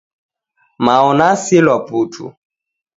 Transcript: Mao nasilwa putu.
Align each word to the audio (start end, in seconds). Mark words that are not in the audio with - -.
Mao 0.85 1.09
nasilwa 1.19 1.75
putu. 1.87 2.25